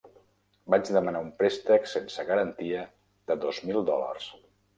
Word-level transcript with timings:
Vaig 0.73 0.87
demanar 0.95 1.21
un 1.25 1.29
préstec 1.41 1.85
sense 1.91 2.25
garantia 2.31 2.81
de 3.33 3.39
dos 3.45 3.61
mil 3.71 3.81
dòlars. 3.93 4.29